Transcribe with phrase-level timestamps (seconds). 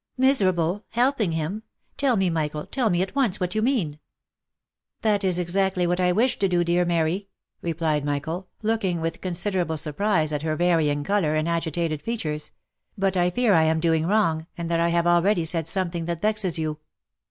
[0.17, 1.61] "Miserable?— Helping him?—
[1.99, 3.99] Tell me, Michael, tell me at once what you mean
[5.03, 7.27] !""That is exactly what I wish to do, dear Mary!"
[7.61, 12.49] replied Michael* looking with considerable surprise at her varying colour, and agitated features;
[12.97, 16.23] "but I fear I am doing wrong, and that I have already said something that
[16.23, 16.79] vexes you."